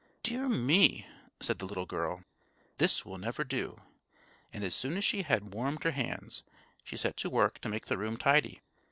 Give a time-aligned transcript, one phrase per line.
[0.23, 1.05] "Dear me!"
[1.41, 2.23] said the little girl,
[2.79, 3.81] "this will never do!"
[4.51, 6.41] And as soon as she had warmed her hands,
[6.83, 8.61] she set to work to make the room tidy.